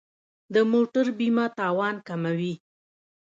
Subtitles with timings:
[0.53, 2.53] د موټر بیمه تاوان کموي.